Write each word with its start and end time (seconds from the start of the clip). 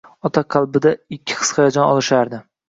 Ota 0.27 0.41
qalbida 0.55 0.93
ikki 1.17 1.37
his-hayajon 1.43 1.91
olishardi. 1.93 2.43